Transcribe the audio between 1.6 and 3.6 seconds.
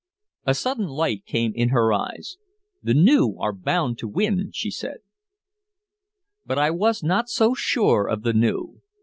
her eyes. "The new are